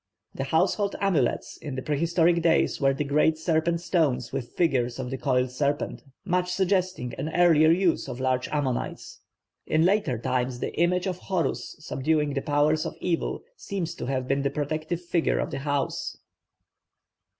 [0.33, 5.11] The household amulets in the prehistoric days were the great serpent stones with figures of
[5.11, 9.19] the coiled serpent; much suggesting an earlier use of large ammonites.
[9.67, 14.27] In later times the image of Horus subduing the powers of evil seems to have
[14.27, 16.17] been the protective figure of the house.